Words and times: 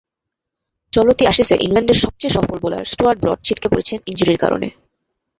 চলতি 0.93 1.23
অ্যাশেজে 1.25 1.55
ইংল্যান্ডের 1.65 2.01
সবচেয়ে 2.03 2.35
সফল 2.37 2.57
বোলার 2.63 2.83
স্টুয়ার্ট 2.85 3.19
ব্রড 3.21 3.39
ছিটকে 3.47 3.67
পড়েছেন 3.71 3.97
ইনজুরির 4.05 4.41
কারণে। 4.43 4.67